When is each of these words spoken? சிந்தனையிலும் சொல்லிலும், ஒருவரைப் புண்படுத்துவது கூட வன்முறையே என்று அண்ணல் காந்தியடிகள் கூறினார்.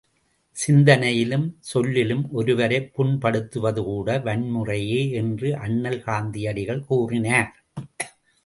சிந்தனையிலும் 0.67 1.53
சொல்லிலும், 1.59 2.31
ஒருவரைப் 2.31 2.91
புண்படுத்துவது 2.97 3.83
கூட 3.83 4.17
வன்முறையே 4.17 5.11
என்று 5.11 5.55
அண்ணல் 5.55 6.01
காந்தியடிகள் 6.01 6.85
கூறினார். 6.85 7.63